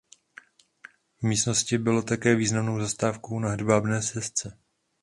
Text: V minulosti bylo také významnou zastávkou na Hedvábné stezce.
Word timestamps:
V 1.19 1.23
minulosti 1.23 1.77
bylo 1.77 2.01
také 2.01 2.35
významnou 2.35 2.79
zastávkou 2.79 3.39
na 3.39 3.49
Hedvábné 3.49 4.01
stezce. 4.01 4.57